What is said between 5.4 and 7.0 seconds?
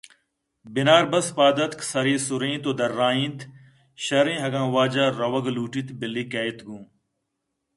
لوٹیت بلّے کیت گوں